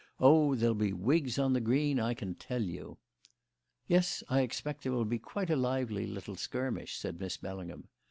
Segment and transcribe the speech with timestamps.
[0.19, 2.97] Oh, there'll be wigs on the green, I can tell you."
[3.87, 7.87] "Yes, I expect there will be quite a lively little skirmish," said Miss Bellingham.